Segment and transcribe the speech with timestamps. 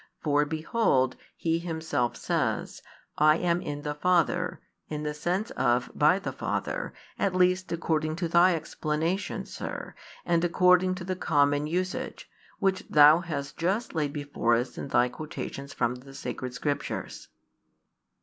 [0.23, 2.81] For behold, He Himself says:
[3.19, 8.15] I am 'in the Father,' in the sense of 'by the Father,' at least according
[8.15, 9.93] to thy explanation, Sir,
[10.25, 12.27] and |281 according to the common usage,
[12.57, 17.27] which thou hast just laid before us in thy quotations from the Sacred Scriptures."